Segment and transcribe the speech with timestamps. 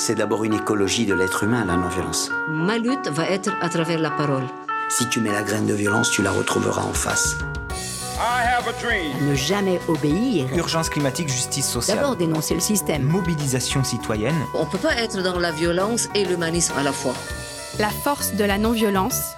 [0.00, 2.30] C'est d'abord une écologie de l'être humain, la non-violence.
[2.48, 4.44] Ma lutte va être à travers la parole.
[4.88, 7.36] Si tu mets la graine de violence, tu la retrouveras en face.
[9.20, 10.56] Ne jamais obéir.
[10.56, 11.98] Urgence climatique, justice sociale.
[11.98, 13.02] D'abord dénoncer le système.
[13.02, 14.38] Mobilisation citoyenne.
[14.54, 17.14] On ne peut pas être dans la violence et l'humanisme à la fois.
[17.80, 19.34] La force de la non-violence.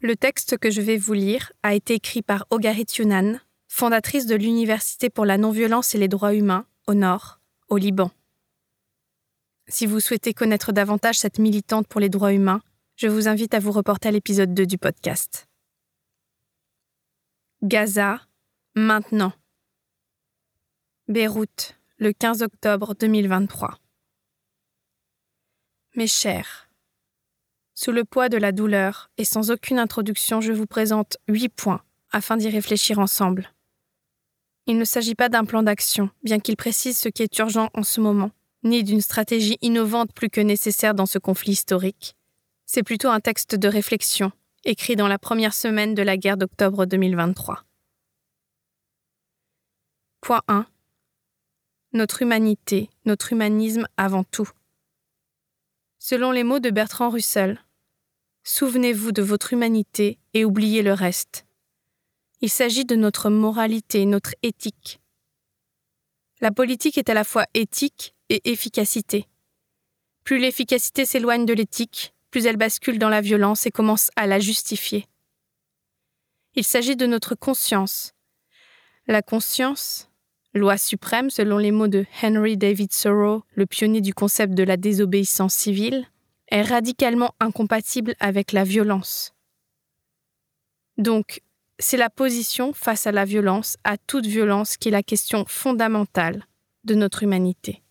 [0.00, 4.34] Le texte que je vais vous lire a été écrit par Ogarit Yunan, fondatrice de
[4.36, 8.10] l'Université pour la non-violence et les droits humains au Nord, au Liban.
[9.68, 12.60] Si vous souhaitez connaître davantage cette militante pour les droits humains,
[12.96, 15.48] je vous invite à vous reporter à l'épisode 2 du podcast.
[17.62, 18.20] Gaza,
[18.74, 19.32] maintenant.
[21.08, 23.78] Beyrouth, le 15 octobre 2023.
[25.94, 26.65] Mes chers,
[27.76, 31.82] sous le poids de la douleur et sans aucune introduction, je vous présente huit points
[32.10, 33.52] afin d'y réfléchir ensemble.
[34.66, 37.82] Il ne s'agit pas d'un plan d'action, bien qu'il précise ce qui est urgent en
[37.82, 38.30] ce moment,
[38.64, 42.16] ni d'une stratégie innovante plus que nécessaire dans ce conflit historique.
[42.64, 44.32] C'est plutôt un texte de réflexion,
[44.64, 47.62] écrit dans la première semaine de la guerre d'octobre 2023.
[50.22, 50.66] Point 1.
[51.92, 54.48] Notre humanité, notre humanisme avant tout.
[55.98, 57.60] Selon les mots de Bertrand Russell,
[58.46, 61.44] souvenez-vous de votre humanité et oubliez le reste.
[62.40, 65.00] Il s'agit de notre moralité, notre éthique.
[66.40, 69.26] La politique est à la fois éthique et efficacité.
[70.22, 74.38] Plus l'efficacité s'éloigne de l'éthique, plus elle bascule dans la violence et commence à la
[74.38, 75.06] justifier.
[76.54, 78.12] Il s'agit de notre conscience.
[79.08, 80.08] La conscience,
[80.54, 84.76] loi suprême selon les mots de Henry David Thoreau, le pionnier du concept de la
[84.76, 86.06] désobéissance civile,
[86.48, 89.34] est radicalement incompatible avec la violence.
[90.98, 91.42] Donc,
[91.78, 96.46] c'est la position face à la violence, à toute violence, qui est la question fondamentale
[96.84, 97.82] de notre humanité.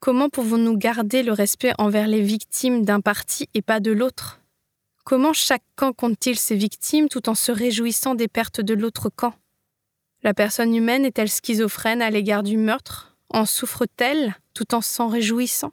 [0.00, 4.40] Comment pouvons-nous garder le respect envers les victimes d'un parti et pas de l'autre?
[5.04, 9.34] Comment chaque camp compte-t-il ses victimes tout en se réjouissant des pertes de l'autre camp?
[10.22, 13.16] La personne humaine est-elle schizophrène à l'égard du meurtre?
[13.28, 15.72] En souffre-t-elle tout en s'en réjouissant?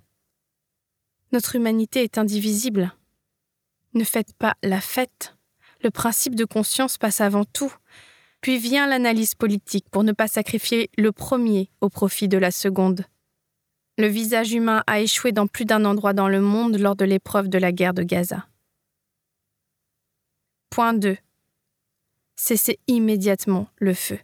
[1.31, 2.93] Notre humanité est indivisible.
[3.93, 5.35] Ne faites pas la fête.
[5.81, 7.73] Le principe de conscience passe avant tout.
[8.41, 13.05] Puis vient l'analyse politique pour ne pas sacrifier le premier au profit de la seconde.
[13.97, 17.49] Le visage humain a échoué dans plus d'un endroit dans le monde lors de l'épreuve
[17.49, 18.47] de la guerre de Gaza.
[20.69, 21.17] Point 2.
[22.35, 24.19] Cessez immédiatement le feu.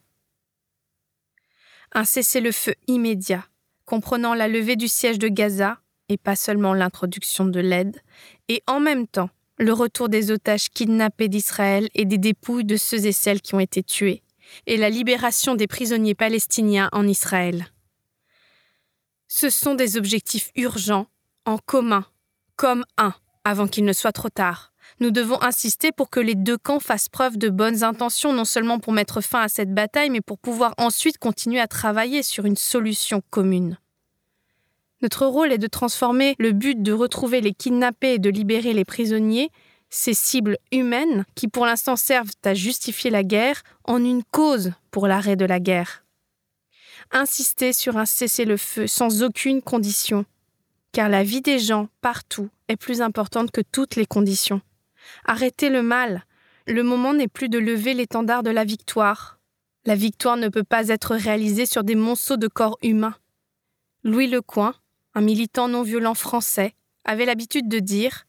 [1.92, 3.46] Un cessez-le-feu immédiat,
[3.86, 5.80] comprenant la levée du siège de Gaza,
[6.10, 8.02] et pas seulement l'introduction de l'aide,
[8.48, 13.06] et en même temps le retour des otages kidnappés d'Israël et des dépouilles de ceux
[13.06, 14.22] et celles qui ont été tués,
[14.68, 17.68] et la libération des prisonniers palestiniens en Israël.
[19.28, 21.08] Ce sont des objectifs urgents,
[21.46, 22.06] en commun,
[22.56, 23.14] comme un,
[23.44, 24.74] avant qu'il ne soit trop tard.
[25.00, 28.80] Nous devons insister pour que les deux camps fassent preuve de bonnes intentions, non seulement
[28.80, 32.56] pour mettre fin à cette bataille, mais pour pouvoir ensuite continuer à travailler sur une
[32.56, 33.78] solution commune.
[35.02, 38.86] Notre rôle est de transformer le but de retrouver les kidnappés et de libérer les
[38.86, 39.52] prisonniers,
[39.90, 45.08] ces cibles humaines qui pour l'instant servent à justifier la guerre, en une cause pour
[45.08, 46.04] l'arrêt de la guerre
[47.12, 50.26] insister sur un cessez-le-feu sans aucune condition,
[50.92, 54.62] car la vie des gens partout est plus importante que toutes les conditions.
[55.26, 56.24] Arrêtez le mal.
[56.66, 59.40] Le moment n'est plus de lever l'étendard de la victoire.
[59.86, 63.16] La victoire ne peut pas être réalisée sur des monceaux de corps humains.
[64.04, 64.74] Louis Lecoing,
[65.18, 68.28] un militant non violent français, avait l'habitude de dire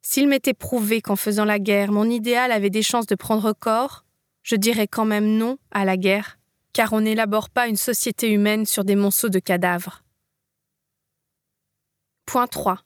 [0.00, 4.06] S'il m'était prouvé qu'en faisant la guerre, mon idéal avait des chances de prendre corps,
[4.42, 6.38] je dirais quand même non à la guerre
[6.72, 10.02] car on n'élabore pas une société humaine sur des monceaux de cadavres.
[12.24, 12.82] Point 3.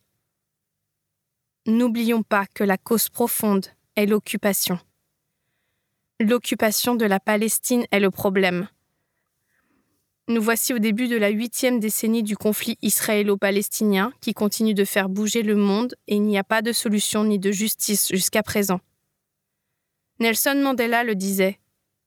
[1.67, 4.81] N'oublions pas que la cause profonde est l'occupation.
[6.19, 8.69] L'occupation de la Palestine est le problème.
[10.28, 15.09] Nous voici au début de la huitième décennie du conflit israélo-palestinien qui continue de faire
[15.09, 18.81] bouger le monde et il n'y a pas de solution ni de justice jusqu'à présent.
[20.19, 21.61] Nelson Mandela le disait,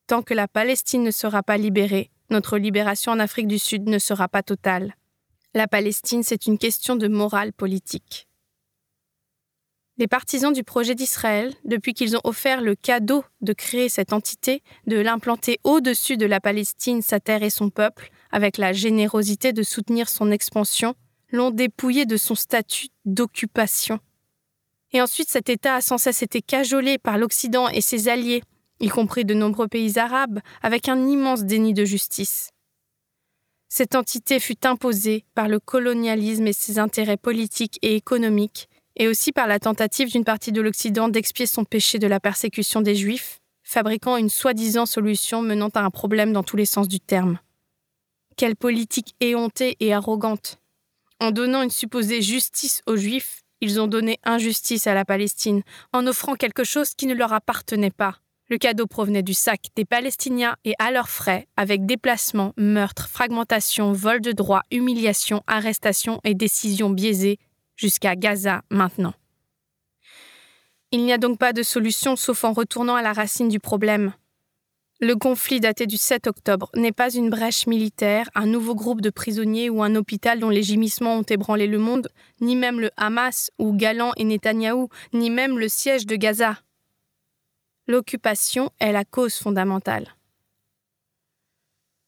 [0.06, 3.98] Tant que la Palestine ne sera pas libérée, notre libération en Afrique du Sud ne
[3.98, 4.96] sera pas totale.
[5.54, 8.28] La Palestine, c'est une question de morale politique.
[10.00, 14.62] Les partisans du projet d'Israël, depuis qu'ils ont offert le cadeau de créer cette entité,
[14.86, 19.62] de l'implanter au-dessus de la Palestine, sa terre et son peuple, avec la générosité de
[19.62, 20.94] soutenir son expansion,
[21.32, 24.00] l'ont dépouillé de son statut d'occupation.
[24.92, 28.42] Et ensuite cet État a sans cesse été cajolé par l'Occident et ses alliés
[28.80, 32.48] y compris de nombreux pays arabes, avec un immense déni de justice.
[33.68, 39.32] Cette entité fut imposée par le colonialisme et ses intérêts politiques et économiques, et aussi
[39.32, 43.40] par la tentative d'une partie de l'Occident d'expier son péché de la persécution des Juifs,
[43.62, 47.38] fabriquant une soi-disant solution menant à un problème dans tous les sens du terme.
[48.36, 50.58] Quelle politique éhontée et arrogante.
[51.20, 55.62] En donnant une supposée justice aux Juifs, ils ont donné injustice à la Palestine,
[55.92, 58.16] en offrant quelque chose qui ne leur appartenait pas.
[58.48, 63.92] Le cadeau provenait du sac des Palestiniens et à leurs frais, avec déplacements, meurtres, fragmentation,
[63.92, 67.38] vol de droits, humiliation, arrestation et décisions biaisées,
[67.80, 69.14] jusqu'à Gaza maintenant.
[70.92, 74.12] Il n'y a donc pas de solution sauf en retournant à la racine du problème.
[75.00, 79.08] Le conflit daté du 7 octobre n'est pas une brèche militaire, un nouveau groupe de
[79.08, 82.08] prisonniers ou un hôpital dont les gémissements ont ébranlé le monde,
[82.40, 86.58] ni même le Hamas ou Galan et Netanyahou, ni même le siège de Gaza
[87.90, 90.16] l'occupation est la cause fondamentale.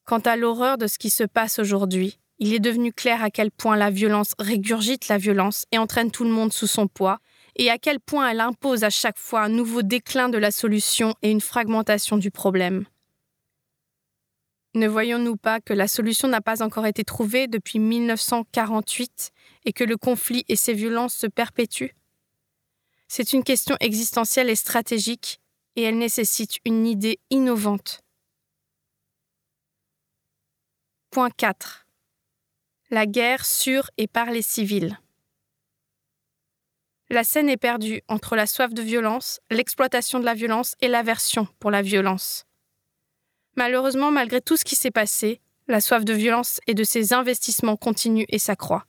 [0.05, 3.53] Quant à l'horreur de ce qui se passe aujourd'hui, il est devenu clair à quel
[3.53, 7.21] point la violence régurgite la violence et entraîne tout le monde sous son poids,
[7.55, 11.15] et à quel point elle impose à chaque fois un nouveau déclin de la solution
[11.23, 12.85] et une fragmentation du problème.
[14.75, 19.31] Ne voyons-nous pas que la solution n'a pas encore été trouvée depuis 1948
[19.65, 21.95] et que le conflit et ses violences se perpétuent?
[23.07, 25.39] C'est une question existentielle et stratégique
[25.77, 28.01] et elle nécessite une idée innovante.
[31.13, 31.87] Point 4.
[32.95, 34.99] La guerre sur et par les civils.
[37.09, 41.49] La scène est perdue entre la soif de violence, l'exploitation de la violence et l'aversion
[41.59, 42.45] pour la violence.
[43.57, 47.79] Malheureusement, malgré tout ce qui s'est passé, la soif de violence et de ses investissements
[47.79, 48.85] continue et s'accroît.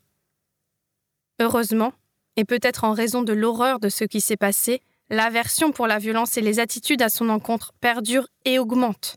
[1.40, 1.94] Heureusement,
[2.36, 6.36] et peut-être en raison de l'horreur de ce qui s'est passé, l'aversion pour la violence
[6.36, 9.16] et les attitudes à son encontre perdurent et augmentent.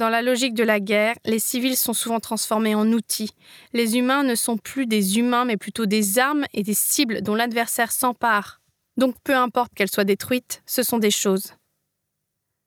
[0.00, 3.34] Dans la logique de la guerre, les civils sont souvent transformés en outils.
[3.74, 7.34] Les humains ne sont plus des humains, mais plutôt des armes et des cibles dont
[7.34, 8.62] l'adversaire s'empare.
[8.96, 11.52] Donc peu importe qu'elles soient détruites, ce sont des choses.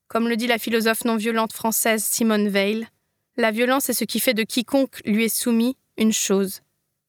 [0.09, 2.87] Comme le dit la philosophe non violente française Simone Veil,
[3.35, 6.61] la violence est ce qui fait de quiconque lui est soumis une chose.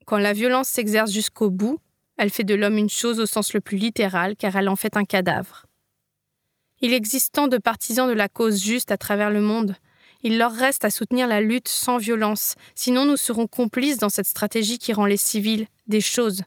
[0.07, 1.81] Quand la violence s'exerce jusqu'au bout,
[2.17, 4.97] elle fait de l'homme une chose au sens le plus littéral, car elle en fait
[4.97, 5.67] un cadavre.
[6.81, 9.77] Il existe tant de partisans de la cause juste à travers le monde.
[10.25, 14.27] Il leur reste à soutenir la lutte sans violence, sinon nous serons complices dans cette
[14.27, 16.43] stratégie qui rend les civils des choses.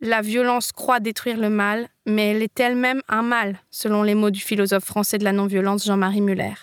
[0.00, 4.30] La violence croit détruire le mal, mais elle est elle-même un mal, selon les mots
[4.30, 6.54] du philosophe français de la non-violence Jean-Marie Muller.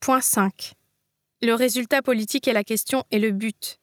[0.00, 0.72] Point 5.
[1.40, 3.78] Le résultat politique est la question et le but.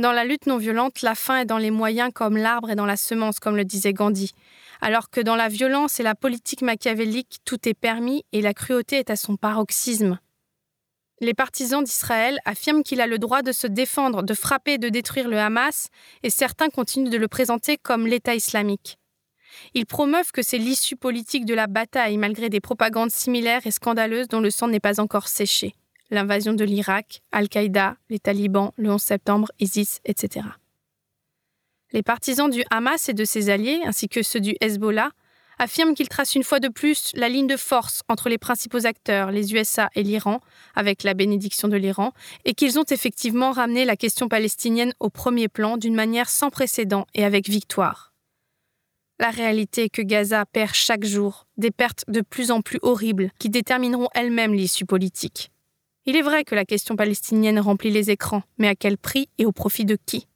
[0.00, 2.86] Dans la lutte non violente, la fin est dans les moyens comme l'arbre est dans
[2.86, 4.32] la semence, comme le disait Gandhi.
[4.80, 8.96] Alors que dans la violence et la politique machiavélique, tout est permis et la cruauté
[8.96, 10.18] est à son paroxysme.
[11.20, 14.88] Les partisans d'Israël affirment qu'il a le droit de se défendre, de frapper et de
[14.88, 15.88] détruire le Hamas,
[16.22, 18.96] et certains continuent de le présenter comme l'État islamique.
[19.74, 24.28] Ils promeuvent que c'est l'issue politique de la bataille, malgré des propagandes similaires et scandaleuses
[24.28, 25.74] dont le sang n'est pas encore séché
[26.10, 30.46] l'invasion de l'Irak, Al-Qaïda, les talibans, le 11 septembre, ISIS, etc.
[31.92, 35.10] Les partisans du Hamas et de ses alliés, ainsi que ceux du Hezbollah,
[35.58, 39.30] affirment qu'ils tracent une fois de plus la ligne de force entre les principaux acteurs,
[39.30, 40.40] les USA et l'Iran,
[40.74, 42.12] avec la bénédiction de l'Iran,
[42.44, 47.06] et qu'ils ont effectivement ramené la question palestinienne au premier plan d'une manière sans précédent
[47.14, 48.14] et avec victoire.
[49.18, 53.30] La réalité est que Gaza perd chaque jour des pertes de plus en plus horribles
[53.38, 55.50] qui détermineront elles-mêmes l'issue politique.
[56.10, 59.46] Il est vrai que la question palestinienne remplit les écrans, mais à quel prix et
[59.46, 60.26] au profit de qui?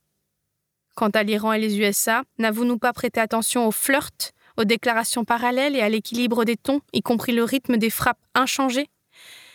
[0.94, 5.74] Quant à l'Iran et les USA, n'avons-nous pas prêté attention aux flirts, aux déclarations parallèles
[5.74, 8.86] et à l'équilibre des tons, y compris le rythme des frappes inchangées?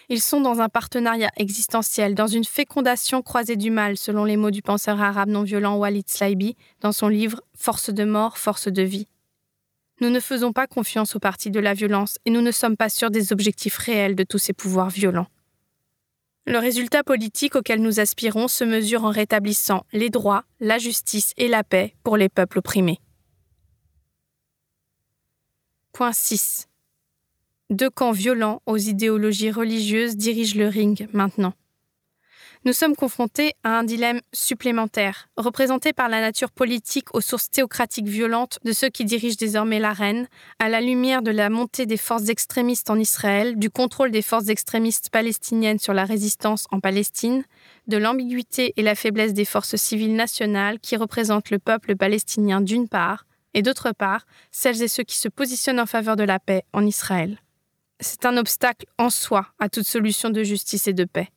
[0.09, 4.51] Ils sont dans un partenariat existentiel, dans une fécondation croisée du mal, selon les mots
[4.51, 8.83] du penseur arabe non violent Walid Slaibi dans son livre Force de mort, force de
[8.83, 9.07] vie.
[10.01, 12.89] Nous ne faisons pas confiance aux partis de la violence et nous ne sommes pas
[12.89, 15.27] sûrs des objectifs réels de tous ces pouvoirs violents.
[16.49, 21.47] Le résultat politique auquel nous aspirons se mesure en rétablissant les droits, la justice et
[21.47, 22.97] la paix pour les peuples opprimés.
[25.93, 26.67] Point 6.
[27.69, 31.53] Deux camps violents aux idéologies religieuses dirigent le ring maintenant
[32.65, 38.07] nous sommes confrontés à un dilemme supplémentaire, représenté par la nature politique aux sources théocratiques
[38.07, 40.27] violentes de ceux qui dirigent désormais l'arène,
[40.59, 44.49] à la lumière de la montée des forces extrémistes en Israël, du contrôle des forces
[44.49, 47.45] extrémistes palestiniennes sur la résistance en Palestine,
[47.87, 52.89] de l'ambiguïté et la faiblesse des forces civiles nationales qui représentent le peuple palestinien d'une
[52.89, 56.63] part, et d'autre part, celles et ceux qui se positionnent en faveur de la paix
[56.73, 57.39] en Israël.
[58.01, 61.29] C'est un obstacle en soi à toute solution de justice et de paix.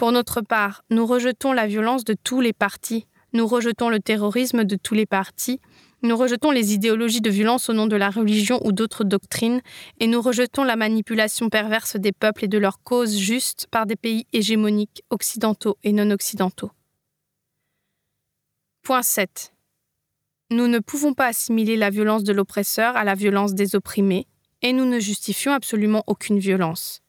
[0.00, 4.64] Pour notre part, nous rejetons la violence de tous les partis, nous rejetons le terrorisme
[4.64, 5.60] de tous les partis,
[6.02, 9.60] nous rejetons les idéologies de violence au nom de la religion ou d'autres doctrines,
[9.98, 13.94] et nous rejetons la manipulation perverse des peuples et de leurs causes justes par des
[13.94, 16.70] pays hégémoniques, occidentaux et non occidentaux.
[18.80, 19.52] Point 7.
[20.50, 24.26] Nous ne pouvons pas assimiler la violence de l'oppresseur à la violence des opprimés,
[24.62, 27.02] et nous ne justifions absolument aucune violence.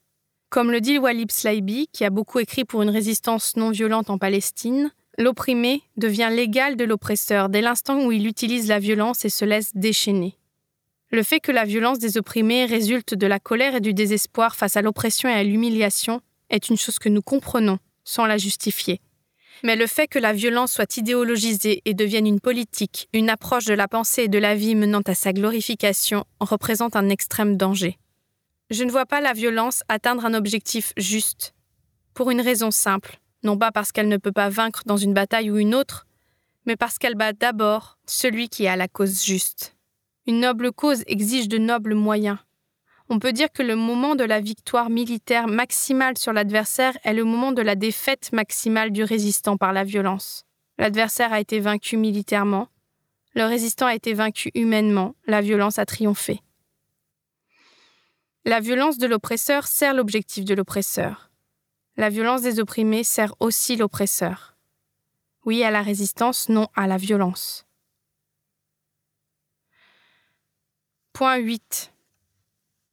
[0.52, 4.18] Comme le dit Walid Slaibi, qui a beaucoup écrit pour une résistance non violente en
[4.18, 9.46] Palestine, l'opprimé devient l'égal de l'oppresseur dès l'instant où il utilise la violence et se
[9.46, 10.38] laisse déchaîner.
[11.10, 14.76] Le fait que la violence des opprimés résulte de la colère et du désespoir face
[14.76, 19.00] à l'oppression et à l'humiliation est une chose que nous comprenons sans la justifier.
[19.64, 23.74] Mais le fait que la violence soit idéologisée et devienne une politique, une approche de
[23.74, 27.98] la pensée et de la vie menant à sa glorification, représente un extrême danger.
[28.72, 31.54] Je ne vois pas la violence atteindre un objectif juste,
[32.14, 35.52] pour une raison simple, non pas parce qu'elle ne peut pas vaincre dans une bataille
[35.52, 36.08] ou une autre,
[36.66, 39.76] mais parce qu'elle bat d'abord celui qui a la cause juste.
[40.26, 42.38] Une noble cause exige de nobles moyens,
[43.10, 47.26] on peut dire que le moment de la victoire militaire maximale sur l'adversaire est le
[47.26, 50.46] moment de la défaite maximale du résistant par la violence.
[50.78, 52.70] L'adversaire a été vaincu militairement,
[53.36, 56.42] le résistant a été vaincu humainement, la violence a triomphé.
[58.44, 61.30] La violence de l'oppresseur sert l'objectif de l'oppresseur.
[61.96, 64.58] La violence des opprimés sert aussi l'oppresseur.
[65.46, 67.68] Oui à la résistance, non à la violence.
[71.14, 71.94] Point 8.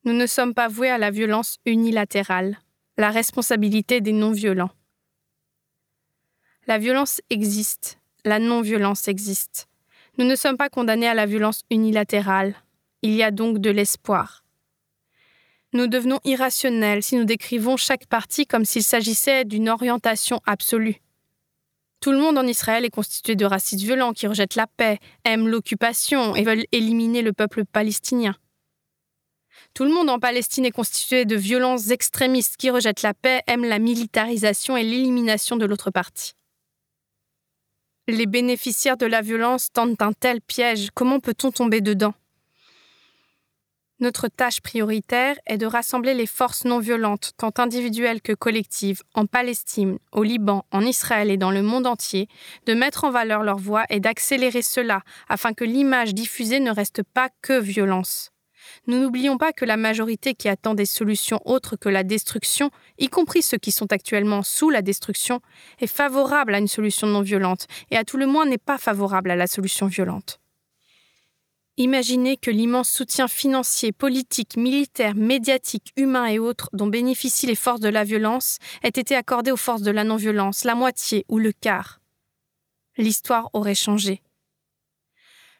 [0.04, 2.58] Nous ne sommes pas voués à la violence unilatérale,
[2.98, 4.72] la responsabilité des non-violents.
[6.66, 9.66] La violence existe, la non-violence existe.
[10.18, 12.54] Nous ne sommes pas condamnés à la violence unilatérale.
[13.00, 14.44] Il y a donc de l'espoir.
[15.74, 21.02] Nous devenons irrationnels si nous décrivons chaque partie comme s'il s'agissait d'une orientation absolue.
[22.00, 25.48] Tout le monde en Israël est constitué de racistes violents qui rejettent la paix, aiment
[25.48, 28.34] l'occupation et veulent éliminer le peuple palestinien.
[29.74, 33.64] Tout le monde en Palestine est constitué de violents extrémistes qui rejettent la paix, aiment
[33.64, 36.32] la militarisation et l'élimination de l'autre partie.
[38.06, 42.14] Les bénéficiaires de la violence tentent un tel piège, comment peut-on tomber dedans?
[44.00, 49.26] Notre tâche prioritaire est de rassembler les forces non violentes, tant individuelles que collectives, en
[49.26, 52.28] Palestine, au Liban, en Israël et dans le monde entier,
[52.66, 57.02] de mettre en valeur leur voix et d'accélérer cela afin que l'image diffusée ne reste
[57.02, 58.30] pas que violence.
[58.86, 63.08] Nous n'oublions pas que la majorité qui attend des solutions autres que la destruction, y
[63.08, 65.40] compris ceux qui sont actuellement sous la destruction,
[65.80, 69.32] est favorable à une solution non violente et à tout le moins n'est pas favorable
[69.32, 70.38] à la solution violente.
[71.80, 77.78] Imaginez que l'immense soutien financier, politique, militaire, médiatique, humain et autres dont bénéficient les forces
[77.78, 81.52] de la violence ait été accordé aux forces de la non-violence, la moitié ou le
[81.52, 82.00] quart.
[82.96, 84.22] L'histoire aurait changé.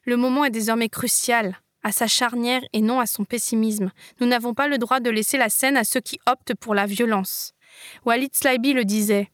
[0.03, 3.93] Le moment est désormais crucial à sa charnière et non à son pessimisme.
[4.21, 6.87] Nous n'avons pas le droit de laisser la scène à ceux qui optent pour la
[6.87, 7.55] violence.
[8.05, 9.31] Walid Slaibi le disait.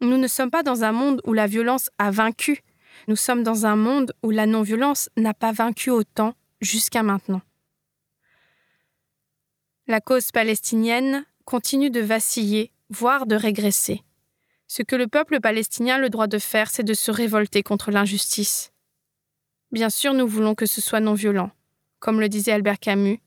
[0.00, 2.62] Nous ne sommes pas dans un monde où la violence a vaincu.
[3.08, 7.42] Nous sommes dans un monde où la non-violence n'a pas vaincu autant jusqu'à maintenant.
[9.86, 14.02] La cause palestinienne continue de vaciller, voire de régresser.
[14.68, 17.90] Ce que le peuple palestinien a le droit de faire, c'est de se révolter contre
[17.90, 18.72] l'injustice.
[19.70, 21.50] Bien sûr, nous voulons que ce soit non violent
[22.02, 23.20] comme le disait Albert Camus,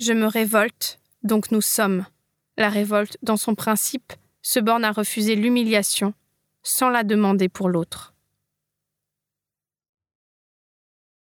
[0.00, 2.04] Je me révolte, donc nous sommes.
[2.58, 4.12] La révolte, dans son principe,
[4.42, 6.12] se borne à refuser l'humiliation
[6.64, 8.12] sans la demander pour l'autre.